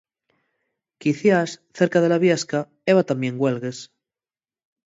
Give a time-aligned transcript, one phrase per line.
[1.01, 1.49] Quiciás,
[1.79, 2.59] cerca de la viesca,
[2.89, 3.77] heba tamién güelgues.